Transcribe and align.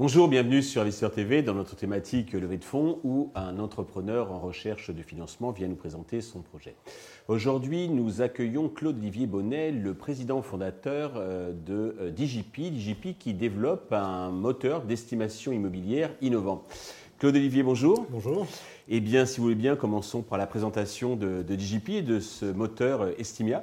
Bonjour, 0.00 0.28
bienvenue 0.28 0.62
sur 0.62 0.80
Investisseur 0.80 1.12
TV 1.12 1.42
dans 1.42 1.52
notre 1.52 1.76
thématique 1.76 2.32
levée 2.32 2.56
de 2.56 2.64
fonds 2.64 3.00
où 3.04 3.30
un 3.34 3.58
entrepreneur 3.58 4.32
en 4.32 4.40
recherche 4.40 4.90
de 4.90 5.02
financement 5.02 5.50
vient 5.50 5.68
nous 5.68 5.76
présenter 5.76 6.22
son 6.22 6.40
projet. 6.40 6.74
Aujourd'hui, 7.28 7.90
nous 7.90 8.22
accueillons 8.22 8.70
Claude-Olivier 8.70 9.26
Bonnet, 9.26 9.72
le 9.72 9.92
président 9.92 10.40
fondateur 10.40 11.12
euh, 11.16 11.52
de 11.52 11.96
euh, 12.00 12.16
DJP, 12.16 12.74
DJP 12.74 13.18
qui 13.18 13.34
développe 13.34 13.92
un 13.92 14.30
moteur 14.30 14.84
d'estimation 14.84 15.52
immobilière 15.52 16.10
innovant. 16.22 16.64
Claude-Olivier, 17.20 17.62
bonjour. 17.62 18.06
Bonjour. 18.08 18.46
Eh 18.88 19.00
bien, 19.00 19.26
si 19.26 19.36
vous 19.36 19.42
voulez 19.42 19.54
bien, 19.54 19.76
commençons 19.76 20.22
par 20.22 20.38
la 20.38 20.46
présentation 20.46 21.16
de, 21.16 21.42
de 21.42 21.54
DJP 21.54 21.88
et 21.90 22.02
de 22.02 22.18
ce 22.18 22.46
moteur 22.46 23.02
euh, 23.02 23.12
Estimia. 23.18 23.62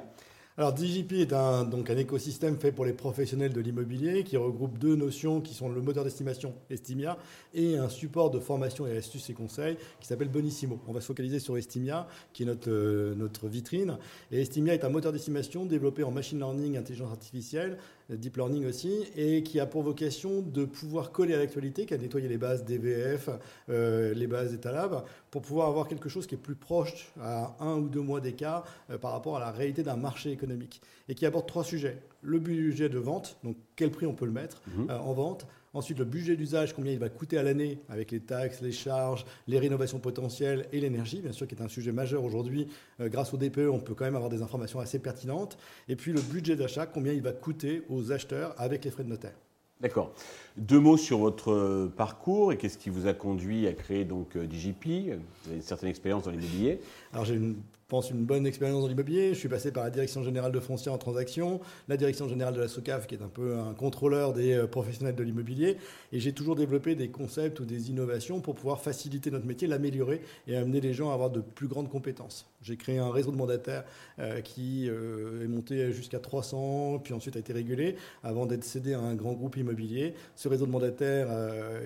Alors 0.56 0.76
DJP 0.76 1.14
est 1.14 1.32
un, 1.32 1.64
donc 1.64 1.90
un 1.90 1.96
écosystème 1.96 2.56
fait 2.56 2.70
pour 2.70 2.84
les 2.84 2.92
professionnels 2.92 3.52
de 3.52 3.60
l'immobilier 3.60 4.22
qui 4.22 4.36
regroupe 4.36 4.78
deux 4.78 4.94
notions 4.94 5.40
qui 5.40 5.54
sont 5.54 5.68
le 5.68 5.80
moteur 5.80 6.02
d'estimation 6.02 6.52
Estimia 6.70 7.16
et 7.52 7.76
un 7.76 7.88
support 7.88 8.30
de 8.30 8.38
formation 8.38 8.86
et 8.86 8.96
astuces 8.96 9.30
et 9.30 9.34
conseils 9.34 9.76
qui 10.00 10.06
s'appelle 10.06 10.28
Bonissimo. 10.28 10.80
On 10.86 10.92
va 10.92 11.00
se 11.00 11.06
focaliser 11.06 11.40
sur 11.40 11.56
Estimia 11.56 12.06
qui 12.32 12.44
est 12.44 12.46
notre, 12.46 12.70
euh, 12.70 13.16
notre 13.16 13.48
vitrine. 13.48 13.98
Et 14.30 14.40
Estimia 14.40 14.74
est 14.74 14.84
un 14.84 14.88
moteur 14.88 15.12
d'estimation 15.12 15.64
développé 15.64 16.04
en 16.04 16.12
machine 16.12 16.38
learning, 16.38 16.76
intelligence 16.76 17.10
artificielle, 17.10 17.78
deep 18.10 18.36
learning 18.36 18.66
aussi, 18.66 19.04
et 19.16 19.42
qui 19.42 19.60
a 19.60 19.66
pour 19.66 19.82
vocation 19.82 20.40
de 20.40 20.64
pouvoir 20.64 21.12
coller 21.12 21.34
à 21.34 21.38
l'actualité, 21.38 21.84
qui 21.86 21.94
a 21.94 21.98
nettoyé 21.98 22.26
les 22.28 22.38
bases 22.38 22.64
DVF, 22.64 23.28
euh, 23.68 24.14
les 24.14 24.26
bases 24.26 24.54
Etalab, 24.54 25.04
pour 25.30 25.42
pouvoir 25.42 25.68
avoir 25.68 25.88
quelque 25.88 26.08
chose 26.08 26.26
qui 26.26 26.34
est 26.34 26.38
plus 26.38 26.54
proche 26.54 27.12
à 27.20 27.54
un 27.60 27.76
ou 27.76 27.88
deux 27.88 28.00
mois 28.00 28.20
d'écart 28.20 28.64
euh, 28.90 28.96
par 28.98 29.12
rapport 29.12 29.36
à 29.36 29.40
la 29.40 29.50
réalité 29.50 29.82
d'un 29.82 29.96
marché 29.96 30.30
économique. 30.30 30.80
Et 31.08 31.14
qui 31.14 31.26
aborde 31.26 31.46
trois 31.46 31.64
sujets. 31.64 31.98
Le 32.22 32.38
budget 32.38 32.88
de 32.88 32.98
vente, 32.98 33.38
donc 33.44 33.56
quel 33.76 33.90
prix 33.90 34.06
on 34.06 34.14
peut 34.14 34.26
le 34.26 34.32
mettre 34.32 34.62
Mhm. 34.74 34.90
euh, 34.90 34.98
en 34.98 35.12
vente. 35.12 35.46
Ensuite, 35.74 35.98
le 35.98 36.04
budget 36.04 36.36
d'usage, 36.36 36.74
combien 36.74 36.92
il 36.92 36.98
va 36.98 37.08
coûter 37.08 37.38
à 37.38 37.42
l'année 37.42 37.78
avec 37.88 38.10
les 38.10 38.20
taxes, 38.20 38.60
les 38.62 38.72
charges, 38.72 39.24
les 39.46 39.58
rénovations 39.58 39.98
potentielles 39.98 40.66
et 40.72 40.80
l'énergie, 40.80 41.20
bien 41.20 41.32
sûr, 41.32 41.46
qui 41.46 41.54
est 41.54 41.62
un 41.62 41.68
sujet 41.68 41.92
majeur 41.92 42.24
aujourd'hui. 42.24 42.68
Euh, 43.00 43.08
grâce 43.08 43.34
au 43.34 43.36
DPE, 43.36 43.68
on 43.70 43.80
peut 43.80 43.94
quand 43.94 44.04
même 44.04 44.16
avoir 44.16 44.30
des 44.30 44.42
informations 44.42 44.80
assez 44.80 44.98
pertinentes. 44.98 45.58
Et 45.88 45.96
puis 45.96 46.12
le 46.12 46.20
budget 46.20 46.56
d'achat, 46.56 46.86
combien 46.86 47.12
il 47.12 47.22
va 47.22 47.32
coûter 47.32 47.82
aux 47.88 48.12
acheteurs 48.12 48.54
avec 48.58 48.84
les 48.84 48.90
frais 48.90 49.04
de 49.04 49.10
notaire. 49.10 49.34
D'accord. 49.80 50.12
Deux 50.56 50.80
mots 50.80 50.96
sur 50.96 51.18
votre 51.18 51.52
euh, 51.52 51.92
parcours 51.96 52.52
et 52.52 52.56
qu'est-ce 52.56 52.78
qui 52.78 52.90
vous 52.90 53.06
a 53.06 53.14
conduit 53.14 53.68
à 53.68 53.72
créer 53.72 54.04
donc 54.04 54.34
euh, 54.36 54.48
DJP. 54.50 54.86
Vous 54.86 55.48
avez 55.48 55.56
une 55.56 55.62
certaine 55.62 55.90
expérience 55.90 56.24
dans 56.24 56.32
l'immobilier. 56.32 56.80
Alors 57.12 57.24
j'ai 57.24 57.34
une 57.34 57.54
je 57.54 57.77
pense 57.88 58.10
une 58.10 58.26
bonne 58.26 58.46
expérience 58.46 58.82
dans 58.82 58.88
l'immobilier. 58.88 59.30
Je 59.32 59.38
suis 59.38 59.48
passé 59.48 59.72
par 59.72 59.82
la 59.82 59.88
direction 59.88 60.22
générale 60.22 60.52
de 60.52 60.60
foncier 60.60 60.90
en 60.90 60.98
transaction, 60.98 61.58
la 61.88 61.96
direction 61.96 62.28
générale 62.28 62.52
de 62.52 62.60
la 62.60 62.68
SOCAF, 62.68 63.06
qui 63.06 63.14
est 63.14 63.22
un 63.22 63.28
peu 63.28 63.56
un 63.56 63.72
contrôleur 63.72 64.34
des 64.34 64.52
euh, 64.52 64.66
professionnels 64.66 65.14
de 65.14 65.22
l'immobilier. 65.22 65.78
Et 66.12 66.20
j'ai 66.20 66.34
toujours 66.34 66.54
développé 66.54 66.94
des 66.94 67.08
concepts 67.08 67.60
ou 67.60 67.64
des 67.64 67.88
innovations 67.88 68.42
pour 68.42 68.56
pouvoir 68.56 68.82
faciliter 68.82 69.30
notre 69.30 69.46
métier, 69.46 69.66
l'améliorer 69.66 70.20
et 70.46 70.56
amener 70.56 70.82
les 70.82 70.92
gens 70.92 71.10
à 71.10 71.14
avoir 71.14 71.30
de 71.30 71.40
plus 71.40 71.66
grandes 71.66 71.88
compétences. 71.88 72.46
J'ai 72.60 72.76
créé 72.76 72.98
un 72.98 73.10
réseau 73.10 73.30
de 73.30 73.36
mandataires 73.36 73.84
euh, 74.18 74.42
qui 74.42 74.86
euh, 74.90 75.44
est 75.44 75.48
monté 75.48 75.90
jusqu'à 75.90 76.18
300, 76.18 76.98
puis 77.02 77.14
ensuite 77.14 77.36
a 77.36 77.38
été 77.38 77.54
régulé 77.54 77.96
avant 78.22 78.44
d'être 78.44 78.64
cédé 78.64 78.92
à 78.92 79.00
un 79.00 79.14
grand 79.14 79.32
groupe 79.32 79.56
immobilier. 79.56 80.12
Ce 80.36 80.46
réseau 80.48 80.66
de 80.66 80.70
mandataires 80.70 81.28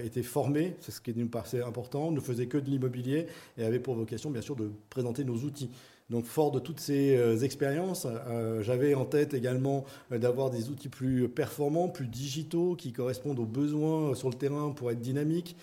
était 0.02 0.22
formé, 0.22 0.74
c'est 0.80 0.90
ce 0.90 1.00
qui 1.00 1.14
nous 1.14 1.28
paraissait 1.28 1.62
important, 1.62 2.10
ne 2.10 2.20
faisait 2.20 2.46
que 2.46 2.58
de 2.58 2.68
l'immobilier 2.68 3.26
et 3.56 3.64
avait 3.64 3.78
pour 3.78 3.94
vocation, 3.94 4.30
bien 4.30 4.42
sûr, 4.42 4.56
de 4.56 4.70
présenter 4.90 5.24
nos 5.24 5.36
outils. 5.36 5.70
Donc, 6.12 6.26
fort 6.26 6.50
de 6.50 6.58
toutes 6.58 6.78
ces 6.78 7.16
euh, 7.16 7.38
expériences, 7.38 8.06
euh, 8.06 8.62
j'avais 8.62 8.92
en 8.94 9.06
tête 9.06 9.32
également 9.32 9.86
euh, 10.12 10.18
d'avoir 10.18 10.50
des 10.50 10.68
outils 10.68 10.90
plus 10.90 11.26
performants, 11.26 11.88
plus 11.88 12.06
digitaux, 12.06 12.76
qui 12.76 12.92
correspondent 12.92 13.38
aux 13.38 13.46
besoins 13.46 14.14
sur 14.14 14.28
le 14.28 14.34
terrain 14.34 14.72
pour 14.72 14.90
être 14.90 15.00
dynamiques, 15.00 15.56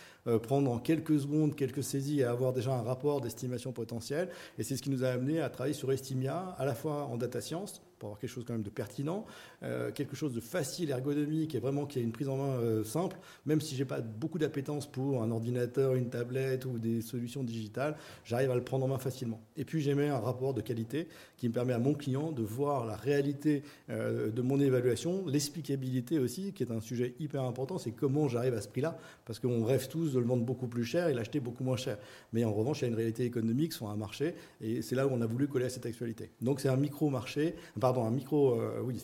prendre 0.43 0.71
en 0.71 0.79
quelques 0.79 1.19
secondes 1.19 1.55
quelques 1.55 1.83
saisies 1.83 2.19
et 2.19 2.23
avoir 2.23 2.53
déjà 2.53 2.73
un 2.73 2.81
rapport 2.81 3.21
d'estimation 3.21 3.71
potentielle. 3.71 4.29
Et 4.57 4.63
c'est 4.63 4.75
ce 4.75 4.81
qui 4.81 4.89
nous 4.89 5.03
a 5.03 5.09
amené 5.09 5.41
à 5.41 5.49
travailler 5.49 5.73
sur 5.73 5.91
Estimia, 5.91 6.55
à 6.57 6.65
la 6.65 6.75
fois 6.75 7.05
en 7.05 7.17
data 7.17 7.41
science, 7.41 7.81
pour 7.99 8.07
avoir 8.07 8.19
quelque 8.19 8.29
chose 8.31 8.45
quand 8.47 8.53
même 8.53 8.63
de 8.63 8.69
pertinent, 8.69 9.25
euh, 9.61 9.91
quelque 9.91 10.15
chose 10.15 10.33
de 10.33 10.39
facile, 10.39 10.89
ergonomique 10.89 11.53
et 11.53 11.59
vraiment 11.59 11.85
qui 11.85 11.99
a 11.99 12.01
une 12.01 12.11
prise 12.11 12.29
en 12.29 12.37
main 12.37 12.57
euh, 12.59 12.83
simple, 12.83 13.17
même 13.45 13.61
si 13.61 13.75
j'ai 13.75 13.85
pas 13.85 13.99
beaucoup 13.99 14.39
d'appétence 14.39 14.89
pour 14.89 15.21
un 15.21 15.29
ordinateur, 15.29 15.95
une 15.95 16.09
tablette 16.09 16.65
ou 16.65 16.79
des 16.79 17.01
solutions 17.01 17.43
digitales, 17.43 17.97
j'arrive 18.23 18.51
à 18.51 18.55
le 18.55 18.63
prendre 18.63 18.85
en 18.85 18.87
main 18.87 18.97
facilement. 18.97 19.41
Et 19.57 19.65
puis 19.65 19.81
j'ai 19.81 19.93
mis 19.93 20.05
un 20.05 20.19
rapport 20.19 20.53
de 20.53 20.61
qualité 20.61 21.07
qui 21.37 21.49
me 21.49 21.53
permet 21.53 21.73
à 21.73 21.79
mon 21.79 21.93
client 21.93 22.31
de 22.31 22.41
voir 22.41 22.85
la 22.85 22.95
réalité 22.95 23.63
euh, 23.89 24.31
de 24.31 24.41
mon 24.41 24.59
évaluation, 24.59 25.25
l'explicabilité 25.27 26.19
aussi, 26.19 26.53
qui 26.53 26.63
est 26.63 26.71
un 26.71 26.81
sujet 26.81 27.15
hyper 27.19 27.43
important, 27.43 27.77
c'est 27.77 27.91
comment 27.91 28.27
j'arrive 28.29 28.53
à 28.53 28.61
ce 28.61 28.69
prix-là, 28.69 28.97
parce 29.25 29.39
qu'on 29.39 29.65
rêve 29.65 29.89
tous 29.89 30.15
de 30.19 30.23
le 30.23 30.29
vendre 30.29 30.43
beaucoup 30.43 30.67
plus 30.67 30.83
cher 30.83 31.07
et 31.07 31.13
l'acheter 31.13 31.39
beaucoup 31.39 31.63
moins 31.63 31.77
cher. 31.77 31.97
Mais 32.33 32.43
en 32.43 32.53
revanche, 32.53 32.79
il 32.79 32.81
y 32.83 32.85
a 32.85 32.87
une 32.89 32.95
réalité 32.95 33.25
économique 33.25 33.73
sur 33.73 33.89
un 33.89 33.95
marché, 33.95 34.35
et 34.61 34.81
c'est 34.81 34.95
là 34.95 35.07
où 35.07 35.11
on 35.11 35.21
a 35.21 35.25
voulu 35.25 35.47
coller 35.47 35.65
à 35.65 35.69
cette 35.69 35.85
actualité. 35.85 36.29
Donc 36.41 36.59
c'est 36.59 36.69
un 36.69 36.77
micro-marché, 36.77 37.55
pardon, 37.79 38.05
un 38.05 38.11
micro 38.11 38.59
euh, 38.59 38.81
oui, 38.83 39.01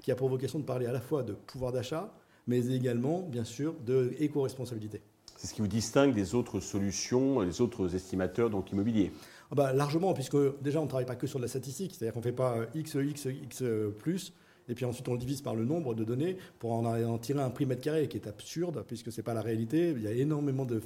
qui 0.00 0.12
a 0.12 0.14
pour 0.14 0.28
vocation 0.28 0.58
de 0.58 0.64
parler 0.64 0.86
à 0.86 0.92
la 0.92 1.00
fois 1.00 1.22
de 1.22 1.32
pouvoir 1.32 1.72
d'achat, 1.72 2.12
mais 2.46 2.66
également, 2.74 3.20
bien 3.20 3.44
sûr, 3.44 3.74
de 3.84 4.14
éco-responsabilité. 4.18 5.00
C'est 5.36 5.48
ce 5.48 5.54
qui 5.54 5.60
vous 5.60 5.68
distingue 5.68 6.14
des 6.14 6.34
autres 6.34 6.60
solutions, 6.60 7.44
des 7.44 7.60
autres 7.60 7.94
estimateurs 7.94 8.50
donc 8.50 8.70
immobiliers. 8.70 9.12
Ah 9.50 9.54
bah, 9.54 9.72
largement, 9.72 10.14
puisque 10.14 10.36
déjà 10.62 10.80
on 10.80 10.84
ne 10.84 10.88
travaille 10.88 11.06
pas 11.06 11.16
que 11.16 11.26
sur 11.26 11.38
de 11.38 11.44
la 11.44 11.48
statistique, 11.48 11.94
c'est-à-dire 11.94 12.12
qu'on 12.12 12.20
ne 12.20 12.24
fait 12.24 12.32
pas 12.32 12.56
euh, 12.56 12.66
X, 12.74 12.94
X, 12.94 13.24
X 13.26 13.64
plus, 13.98 14.32
et 14.68 14.74
puis 14.74 14.84
ensuite 14.84 15.08
on 15.08 15.12
le 15.12 15.18
divise 15.18 15.40
par 15.40 15.54
le 15.54 15.64
nombre 15.64 15.94
de 15.94 16.04
données 16.04 16.36
pour 16.58 16.72
en, 16.72 17.18
tirer 17.18 17.40
un 17.40 17.50
prix 17.50 17.66
mètre 17.66 17.82
carré 17.82 18.08
qui 18.08 18.16
est 18.16 18.26
absurde, 18.26 18.84
puisque 18.86 19.12
ce 19.12 19.20
n'est 19.20 19.24
pas 19.24 19.34
la 19.34 19.42
réalité. 19.42 19.92
Il 19.96 20.02
y 20.02 20.06
a 20.06 20.12
énormément 20.12 20.64
de, 20.64 20.80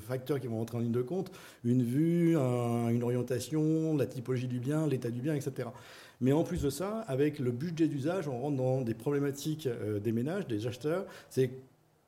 facteurs 0.00 0.40
qui 0.40 0.46
vont 0.46 0.58
rentrer 0.58 0.78
en 0.78 0.80
ligne 0.80 0.92
de 0.92 1.02
compte, 1.02 1.32
une 1.64 1.82
vue, 1.82 2.36
un, 2.36 2.88
une 2.88 3.02
orientation, 3.02 3.96
la 3.96 4.06
typologie 4.06 4.46
du 4.46 4.60
bien, 4.60 4.86
l'état 4.86 5.10
du 5.10 5.20
bien, 5.20 5.34
etc. 5.34 5.68
Mais 6.20 6.32
en 6.32 6.44
plus 6.44 6.62
de 6.62 6.70
ça, 6.70 7.00
avec 7.08 7.38
le 7.38 7.50
budget 7.50 7.88
d'usage, 7.88 8.28
on 8.28 8.38
rentre 8.38 8.56
dans 8.56 8.80
des 8.82 8.94
problématiques 8.94 9.66
euh, 9.66 10.00
des 10.00 10.12
ménages, 10.12 10.46
des 10.46 10.66
acheteurs. 10.66 11.06
C'est 11.28 11.50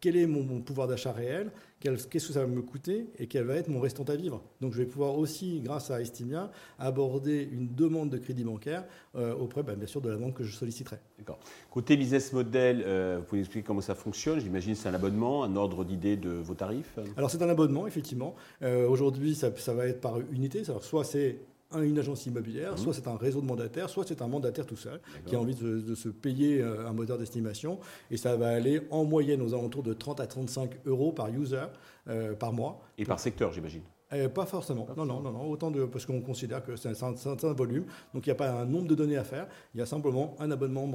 quel 0.01 0.17
est 0.17 0.27
mon, 0.27 0.43
mon 0.43 0.61
pouvoir 0.61 0.87
d'achat 0.87 1.13
réel, 1.13 1.51
qu'est-ce 1.81 2.07
que 2.07 2.19
ça 2.19 2.41
va 2.41 2.47
me 2.47 2.63
coûter 2.63 3.09
et 3.19 3.27
quel 3.27 3.45
va 3.45 3.55
être 3.57 3.69
mon 3.69 3.81
restant 3.81 4.05
à 4.05 4.17
vivre. 4.17 4.43
Donc 4.61 4.73
je 4.73 4.79
vais 4.79 4.87
pouvoir 4.87 5.17
aussi, 5.17 5.61
grâce 5.61 5.91
à 5.91 6.01
Estimia, 6.01 6.51
aborder 6.79 7.49
une 7.51 7.75
demande 7.75 8.11
de 8.11 8.19
crédit 8.19 8.45
bancaire 8.45 8.85
euh, 9.17 9.35
auprès, 9.35 9.63
ben, 9.63 9.77
bien 9.77 9.87
sûr, 9.87 10.01
de 10.01 10.09
la 10.09 10.17
banque 10.17 10.35
que 10.35 10.45
je 10.45 10.55
solliciterai. 10.55 10.97
D'accord. 11.19 11.39
Côté 11.71 11.97
business 11.97 12.33
model, 12.33 12.83
euh, 12.85 13.19
vous 13.21 13.25
pouvez 13.25 13.41
expliquer 13.41 13.67
comment 13.67 13.81
ça 13.81 13.95
fonctionne? 13.95 14.41
J'imagine 14.41 14.75
c'est 14.75 14.89
un 14.89 14.95
abonnement, 14.95 15.45
un 15.45 15.57
ordre 15.57 15.85
d'idée 15.85 16.17
de 16.17 16.31
vos 16.31 16.55
tarifs? 16.55 16.99
Alors 17.17 17.31
c'est 17.31 17.43
un 17.43 17.49
abonnement, 17.49 17.87
effectivement. 17.87 18.35
Euh, 18.63 18.89
Aujourd'hui, 18.89 19.35
ça, 19.35 19.51
ça, 19.57 19.75
va 19.75 19.87
être 19.87 20.01
par 20.01 20.19
unité. 20.33 20.63
Alors, 20.69 20.83
soit 20.83 21.05
c'est 21.05 21.39
une 21.77 21.99
agence 21.99 22.27
immobilière, 22.27 22.75
mmh. 22.75 22.79
soit 22.79 22.95
c'est 22.95 23.09
un 23.09 23.17
réseau 23.17 23.41
de 23.41 23.47
mandataires, 23.47 23.91
soit 23.91 24.05
c'est 24.07 24.23
un 24.23 24.29
mandataire 24.29 24.67
tout 24.67 24.77
seul 24.77 25.01
qui 25.27 25.37
a 25.37 25.41
envie 25.41 25.55
de, 25.55 25.81
de, 25.81 25.95
se 25.95 26.09
payer 26.09 26.61
euh, 26.61 26.89
un 26.89 26.93
moteur 26.93 27.19
d'estimation. 27.19 27.79
Et 28.11 28.17
ça 28.17 28.37
va 28.37 28.49
aller 28.49 28.81
en 28.91 29.05
moyenne 29.05 29.43
aux 29.43 29.55
alentours 29.55 29.83
de 29.83 29.93
30 29.93 30.21
à 30.21 30.27
35 30.27 30.71
euros 30.87 31.13
par 31.13 31.29
user 31.29 31.67
euh, 32.09 32.35
par 32.35 32.53
mois. 32.53 32.81
Et 32.97 33.05
par 33.05 33.21
secteur, 33.21 33.53
j'imagine 33.53 33.83
euh, 34.13 34.29
pas 34.29 34.47
forcément. 34.47 34.83
Pas 34.85 34.95
non, 34.97 35.05
non, 35.05 35.21
non, 35.21 35.33
non, 35.33 35.51
autant 35.51 35.71
de 35.71 35.85
parce 35.85 36.07
qu'on 36.07 36.21
considère 36.21 36.63
que 36.65 36.77
c'est 36.77 36.89
un, 37.03 37.15
un, 37.15 37.53
volume. 37.53 37.85
Donc 38.15 38.27
il 38.27 38.29
n'y 38.29 38.33
a 38.33 38.37
pas 38.37 38.51
un 38.51 38.65
nombre 38.65 38.87
de 38.89 38.95
données 38.95 39.17
à 39.17 39.25
faire. 39.25 39.47
Il 39.75 39.79
y 39.79 39.83
a 39.83 39.87
simplement 39.87 40.35
un 40.39 40.51
abonnement 40.51 40.87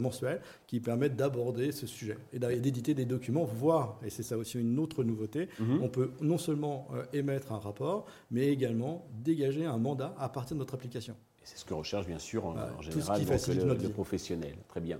mensuel 0.00 0.40
qui 0.66 0.80
permet 0.80 1.08
d'aborder 1.08 1.72
ce 1.72 1.86
sujet 1.86 2.18
et 2.32 2.38
d'éditer 2.38 2.94
des 2.94 3.04
documents, 3.04 3.44
voire, 3.44 3.98
et 4.04 4.10
c'est 4.10 4.22
ça 4.22 4.36
aussi 4.36 4.58
une 4.58 4.78
autre 4.78 5.04
nouveauté, 5.04 5.48
mm 5.58 5.64
-hmm. 5.64 5.82
on 5.82 5.88
peut 5.88 6.10
non 6.20 6.38
seulement 6.38 6.88
euh, 6.94 7.04
émettre 7.20 7.52
un 7.52 7.58
rapport, 7.58 8.06
mais 8.30 8.46
également 8.48 9.06
dégager 9.24 9.64
un 9.64 9.78
mandat 9.78 10.14
à 10.18 10.28
partir 10.28 10.54
de 10.56 10.60
notre 10.60 10.74
application. 10.74 11.14
C'est 11.46 11.58
ce 11.58 11.64
que 11.64 11.74
recherche 11.74 12.06
bien 12.06 12.18
sûr 12.18 12.44
en, 12.44 12.50
en 12.50 12.54
tout 12.54 12.82
général 12.82 13.38
ce 13.38 13.50
qui 13.52 13.58
le, 13.58 13.64
notre 13.64 13.82
le 13.84 13.90
professionnel. 13.90 14.56
Très 14.68 14.80
bien. 14.80 14.98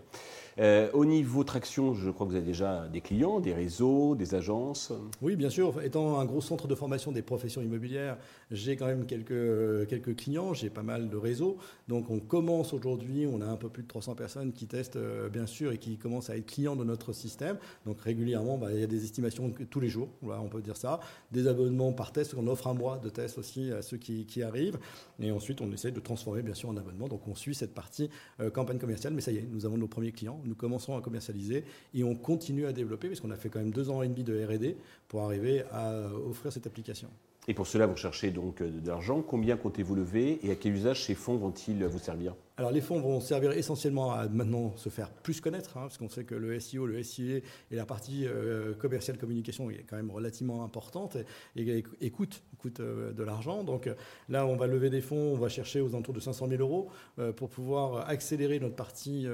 Euh, 0.58 0.90
au 0.94 1.04
niveau 1.04 1.44
traction, 1.44 1.92
je 1.92 2.10
crois 2.10 2.26
que 2.26 2.30
vous 2.30 2.36
avez 2.36 2.46
déjà 2.46 2.88
des 2.88 3.02
clients, 3.02 3.40
des 3.40 3.52
réseaux, 3.52 4.14
des 4.14 4.34
agences. 4.34 4.92
Oui, 5.20 5.36
bien 5.36 5.50
sûr. 5.50 5.82
Étant 5.82 6.18
un 6.18 6.24
gros 6.24 6.40
centre 6.40 6.66
de 6.66 6.74
formation 6.74 7.12
des 7.12 7.22
professions 7.22 7.60
immobilières, 7.60 8.16
j'ai 8.50 8.76
quand 8.76 8.86
même 8.86 9.04
quelques, 9.06 9.86
quelques 9.88 10.16
clients, 10.16 10.54
j'ai 10.54 10.70
pas 10.70 10.82
mal 10.82 11.10
de 11.10 11.16
réseaux. 11.16 11.58
Donc 11.88 12.10
on 12.10 12.20
commence 12.20 12.72
aujourd'hui, 12.72 13.26
on 13.30 13.42
a 13.42 13.46
un 13.46 13.56
peu 13.56 13.68
plus 13.68 13.82
de 13.82 13.88
300 13.88 14.14
personnes 14.14 14.52
qui 14.52 14.66
testent, 14.66 14.96
euh, 14.96 15.28
bien 15.28 15.46
sûr, 15.46 15.72
et 15.72 15.78
qui 15.78 15.98
commencent 15.98 16.30
à 16.30 16.36
être 16.36 16.46
clients 16.46 16.76
de 16.76 16.84
notre 16.84 17.12
système. 17.12 17.58
Donc 17.84 18.00
régulièrement, 18.00 18.56
bah, 18.56 18.72
il 18.72 18.80
y 18.80 18.84
a 18.84 18.86
des 18.86 19.04
estimations 19.04 19.52
tous 19.70 19.80
les 19.80 19.88
jours, 19.88 20.08
on 20.22 20.48
peut 20.48 20.62
dire 20.62 20.76
ça. 20.76 21.00
Des 21.32 21.48
abonnements 21.48 21.92
par 21.92 22.12
test, 22.12 22.34
on 22.36 22.46
offre 22.46 22.68
un 22.68 22.74
mois 22.74 22.98
de 22.98 23.10
test 23.10 23.36
aussi 23.38 23.72
à 23.72 23.82
ceux 23.82 23.98
qui, 23.98 24.42
arrivent. 24.42 24.78
Et 25.18 25.30
ensuite, 25.32 25.62
on 25.62 25.72
essaie 25.72 25.90
de 25.90 26.00
transformer, 26.00 26.42
bien 26.42 26.54
sûr, 26.54 26.68
en 26.68 26.76
abonnement. 26.76 27.08
Donc 27.08 27.26
on 27.26 27.34
suit 27.34 27.54
cette 27.54 27.72
partie 27.74 28.10
euh, 28.40 28.50
campagne 28.50 28.78
commerciale. 28.78 29.14
Mais 29.14 29.22
ça 29.22 29.32
y 29.32 29.38
est, 29.38 29.48
nous 29.50 29.64
avons 29.64 29.78
nos 29.78 29.88
premiers 29.88 30.12
clients. 30.12 30.38
Nous 30.46 30.54
commençons 30.54 30.96
à 30.96 31.00
commercialiser 31.00 31.64
et 31.94 32.04
on 32.04 32.14
continue 32.14 32.66
à 32.66 32.72
développer, 32.72 33.08
puisqu'on 33.08 33.30
a 33.30 33.36
fait 33.36 33.48
quand 33.48 33.58
même 33.58 33.72
deux 33.72 33.90
ans 33.90 34.02
et 34.02 34.08
demi 34.08 34.24
de 34.24 34.44
R&D 34.44 34.76
pour 35.08 35.22
arriver 35.22 35.64
à 35.72 36.08
offrir 36.28 36.52
cette 36.52 36.66
application. 36.66 37.08
Et 37.48 37.54
pour 37.54 37.66
cela, 37.66 37.86
vous 37.86 37.96
cherchez 37.96 38.30
donc 38.30 38.60
euh, 38.60 38.70
de 38.70 38.88
l'argent. 38.88 39.22
Combien 39.22 39.56
comptez-vous 39.56 39.94
lever 39.94 40.40
et 40.42 40.50
à 40.50 40.56
quel 40.56 40.74
usage 40.74 41.04
ces 41.04 41.14
fonds 41.14 41.36
vont-ils 41.36 41.84
vous 41.84 41.98
servir? 41.98 42.34
Alors 42.58 42.70
les 42.70 42.80
fonds 42.80 42.98
vont 43.00 43.20
servir 43.20 43.52
essentiellement 43.52 44.12
à 44.12 44.28
maintenant 44.28 44.74
se 44.76 44.88
faire 44.88 45.10
plus 45.10 45.42
connaître, 45.42 45.76
hein, 45.76 45.82
parce 45.82 45.98
qu'on 45.98 46.08
sait 46.08 46.24
que 46.24 46.34
le 46.34 46.58
SEO, 46.58 46.86
le 46.86 47.02
SIA 47.02 47.36
et 47.70 47.76
la 47.76 47.84
partie 47.84 48.26
euh, 48.26 48.72
commerciale 48.74 49.18
communication 49.18 49.70
est 49.70 49.84
quand 49.86 49.96
même 49.96 50.10
relativement 50.10 50.64
importante 50.64 51.18
et, 51.54 51.84
et, 52.00 52.10
coûte, 52.10 52.42
euh, 52.80 53.12
de 53.12 53.22
l'argent. 53.22 53.62
Donc 53.62 53.90
là, 54.30 54.46
on 54.46 54.56
va 54.56 54.66
lever 54.66 54.88
des 54.88 55.02
fonds, 55.02 55.34
on 55.34 55.36
va 55.36 55.50
chercher 55.50 55.82
aux 55.82 55.90
alentours 55.90 56.14
de 56.14 56.20
500 56.20 56.48
000 56.48 56.62
euros 56.62 56.88
pour 57.36 57.50
pouvoir 57.50 58.08
accélérer 58.08 58.58
notre 58.58 58.74
partie 58.74 59.26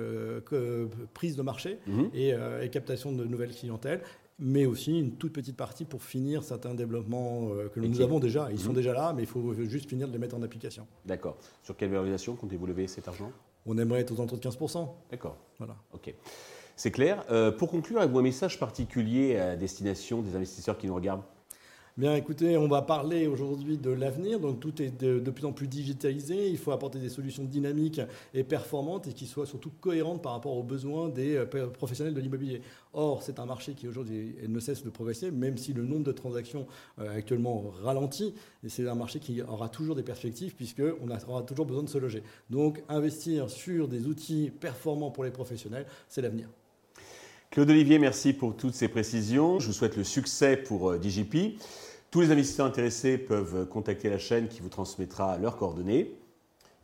prise 1.14 1.36
de 1.36 1.42
marché 1.42 1.78
mhm. 1.86 2.10
et, 2.12 2.34
et, 2.60 2.70
captation 2.70 3.12
de 3.12 3.24
nouvelles 3.24 3.54
clientèles 3.54 4.02
mais 4.38 4.66
aussi 4.66 4.98
une 4.98 5.12
toute 5.12 5.32
petite 5.32 5.56
partie 5.56 5.84
pour 5.84 6.02
finir 6.02 6.42
certains 6.42 6.74
développements 6.74 7.48
euh, 7.50 7.68
que 7.68 7.80
nous 7.80 8.00
avons 8.00 8.18
déjà. 8.18 8.48
Ils 8.50 8.58
sont 8.58 8.70
mhm. 8.70 8.76
déjà 8.76 8.92
là, 8.92 9.12
mais 9.14 9.22
il 9.22 9.28
faut 9.28 9.54
juste 9.54 9.88
finir 9.88 10.08
de 10.08 10.12
les 10.12 10.18
mettre 10.18 10.36
en 10.36 10.42
application. 10.42 10.86
D'accord. 11.04 11.36
Sur 11.62 11.76
quelle 11.76 11.90
valorisation 11.90 12.34
comptez-vous 12.36 12.66
lever 12.66 12.88
cet 12.88 13.08
argent? 13.08 13.30
On 13.66 13.78
aimerait 13.78 14.00
être 14.00 14.12
aux 14.12 14.16
alentours 14.16 14.38
de 14.38 14.48
15%. 14.48 14.88
D'accord. 15.10 15.36
Voilà. 15.58 15.76
OK. 15.92 16.12
C'est 16.74 16.90
clair. 16.90 17.24
Euh, 17.30 17.52
pour 17.52 17.70
conclure, 17.70 18.00
avez-vous 18.00 18.18
un 18.18 18.22
message 18.22 18.58
particulier 18.58 19.36
à 19.36 19.56
destination 19.56 20.22
des 20.22 20.34
investisseurs 20.34 20.78
qui 20.78 20.86
nous 20.86 20.94
regardent? 20.94 21.22
Bien, 21.98 22.16
écoutez, 22.16 22.56
on 22.56 22.68
va 22.68 22.80
parler 22.80 23.26
aujourd'hui 23.26 23.76
de 23.76 23.90
l'avenir. 23.90 24.40
Donc, 24.40 24.60
tout 24.60 24.80
est 24.80 24.98
de, 24.98 25.30
plus 25.30 25.44
en 25.44 25.52
plus 25.52 25.68
digitalisé. 25.68 26.48
Il 26.48 26.56
faut 26.56 26.72
apporter 26.72 26.98
des 26.98 27.10
solutions 27.10 27.44
dynamiques 27.44 28.00
et 28.32 28.44
performantes 28.44 29.08
et 29.08 29.12
qui 29.12 29.26
soient 29.26 29.44
surtout 29.44 29.70
cohérentes 29.78 30.22
par 30.22 30.32
rapport 30.32 30.56
aux 30.56 30.62
besoins 30.62 31.10
des 31.10 31.36
euh, 31.36 31.66
professionnels 31.66 32.14
de 32.14 32.20
l'immobilier. 32.22 32.62
Or, 32.94 33.22
c'est 33.22 33.38
un 33.38 33.44
marché 33.44 33.74
qui 33.74 33.88
aujourd'hui 33.88 34.36
ne 34.48 34.58
cesse 34.58 34.82
de 34.82 34.88
progresser, 34.88 35.30
même 35.30 35.58
si 35.58 35.74
le 35.74 35.84
nombre 35.84 36.04
de 36.04 36.12
transactions 36.12 36.66
euh, 36.98 37.14
actuellement 37.14 37.62
ralentit. 37.82 38.34
Et 38.64 38.70
c'est 38.70 38.88
un 38.88 38.94
marché 38.94 39.18
qui 39.18 39.42
aura 39.42 39.68
toujours 39.68 39.94
des 39.94 40.02
perspectives 40.02 40.54
puisqu'on 40.54 41.10
aura 41.28 41.42
toujours 41.42 41.66
besoin 41.66 41.82
de 41.82 41.90
se 41.90 41.98
loger. 41.98 42.22
Donc, 42.48 42.82
investir 42.88 43.50
sur 43.50 43.86
des 43.86 44.06
outils 44.06 44.50
performants 44.50 45.10
pour 45.10 45.24
les 45.24 45.30
professionnels, 45.30 45.84
c'est 46.08 46.22
l'avenir. 46.22 46.48
Claude 47.52 47.68
Olivier, 47.68 47.98
merci 47.98 48.32
pour 48.32 48.56
toutes 48.56 48.72
ces 48.72 48.88
précisions. 48.88 49.60
Je 49.60 49.66
vous 49.66 49.74
souhaite 49.74 49.98
le 49.98 50.04
succès 50.04 50.56
pour 50.56 50.92
euh, 50.92 50.98
DJP. 50.98 51.58
Tous 52.10 52.22
les 52.22 52.30
investisseurs 52.30 52.64
intéressés 52.64 53.18
peuvent 53.18 53.68
contacter 53.68 54.08
la 54.08 54.16
chaîne 54.16 54.48
qui 54.48 54.62
vous 54.62 54.70
transmettra 54.70 55.36
leurs 55.36 55.58
coordonnées. 55.58 56.14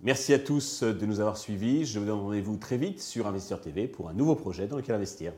Merci 0.03 0.35
à 0.35 0.39
tous 0.39 0.83
de 0.83 1.07
nous 1.07 1.21
avoir 1.21 1.39
suivis. 1.39 1.87
Je 1.87 1.99
vous 1.99 2.05
donne 2.05 2.21
rendez-vous 2.21 2.59
très 2.59 2.77
vite 2.77 3.01
sur 3.01 3.27
Investisseur 3.27 3.63
TV 3.63 3.89
pour 3.89 4.11
un 4.11 4.13
nouveau 4.13 4.35
projet 4.35 4.67
dans 4.67 4.77
lequel 4.77 4.97
investir. 4.97 5.33